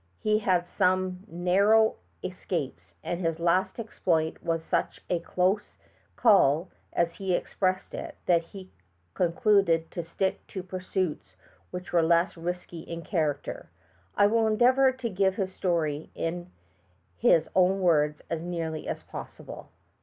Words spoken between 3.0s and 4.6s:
and his last exploit